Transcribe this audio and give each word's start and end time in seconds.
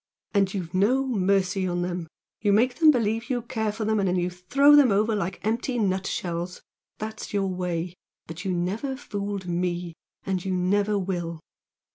And 0.33 0.51
you've 0.51 0.73
no 0.73 1.05
mercy 1.05 1.67
on 1.67 1.83
them, 1.83 2.07
you 2.41 2.51
make 2.51 2.79
them 2.79 2.89
believe 2.89 3.29
you 3.29 3.43
care 3.43 3.71
for 3.71 3.85
them 3.85 3.99
and 3.99 4.07
then 4.07 4.15
you 4.15 4.31
throw 4.31 4.75
them 4.75 4.91
over 4.91 5.15
like 5.15 5.39
empty 5.45 5.77
nutshells! 5.77 6.59
That's 6.97 7.33
your 7.35 7.45
way! 7.45 7.93
But 8.25 8.43
you 8.43 8.51
never 8.51 8.97
fooled 8.97 9.45
ME, 9.45 9.93
and 10.25 10.43
you 10.43 10.53
never 10.55 10.97
will!" 10.97 11.39